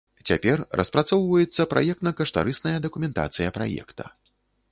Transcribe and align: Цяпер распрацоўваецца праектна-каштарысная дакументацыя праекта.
Цяпер 0.27 0.61
распрацоўваецца 0.79 1.67
праектна-каштарысная 1.75 2.75
дакументацыя 2.87 3.53
праекта. 3.59 4.03